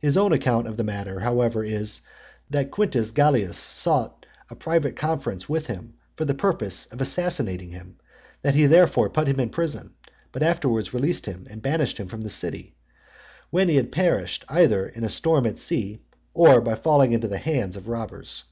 His 0.00 0.18
own 0.18 0.34
account 0.34 0.66
of 0.66 0.76
the 0.76 0.84
matter, 0.84 1.20
however, 1.20 1.64
is, 1.64 2.02
that 2.50 2.70
Quintus 2.70 3.10
Gallius 3.10 3.56
sought 3.56 4.26
a 4.50 4.54
private 4.54 4.96
conference 4.96 5.48
with 5.48 5.66
him, 5.66 5.94
for 6.14 6.26
the 6.26 6.34
purpose 6.34 6.84
of 6.92 7.00
assassinating 7.00 7.70
him; 7.70 7.96
that 8.42 8.54
he 8.54 8.66
therefore 8.66 9.08
put 9.08 9.26
him 9.28 9.40
in 9.40 9.48
prison, 9.48 9.94
but 10.30 10.42
afterwards 10.42 10.92
released 10.92 11.24
him, 11.24 11.46
and 11.48 11.62
banished 11.62 11.96
him 11.96 12.08
the 12.20 12.28
city; 12.28 12.76
when 13.48 13.70
he 13.70 13.82
perished 13.82 14.44
either 14.50 14.84
in 14.88 15.04
a 15.04 15.08
storm 15.08 15.46
at 15.46 15.58
sea, 15.58 16.00
or 16.34 16.60
by 16.60 16.74
falling 16.74 17.12
into 17.12 17.26
the 17.26 17.38
hands 17.38 17.76
of 17.78 17.88
robbers. 17.88 18.44